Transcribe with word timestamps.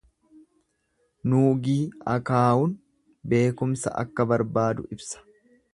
Nuugii 1.33 1.83
akaawun 2.15 2.73
beekumsa 3.33 3.95
akka 4.05 4.29
barbaadu 4.33 4.89
ibsa. 4.97 5.25